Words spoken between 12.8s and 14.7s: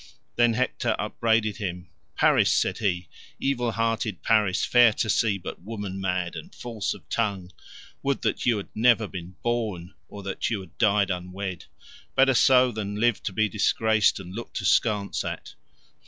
live to be disgraced and looked